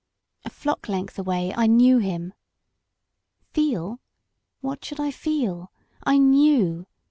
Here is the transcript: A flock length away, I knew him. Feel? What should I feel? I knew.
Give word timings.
A 0.45 0.49
flock 0.49 0.89
length 0.89 1.19
away, 1.19 1.53
I 1.53 1.67
knew 1.67 1.99
him. 1.99 2.33
Feel? 3.53 3.99
What 4.59 4.83
should 4.83 4.99
I 4.99 5.11
feel? 5.11 5.71
I 6.03 6.17
knew. 6.17 6.87